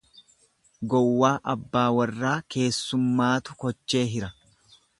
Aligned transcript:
Gowwaa 0.93 1.33
abbaa 1.53 1.85
warraa 1.97 2.33
keessummaatu 2.55 3.59
kochee 3.65 4.05
hira. 4.15 4.35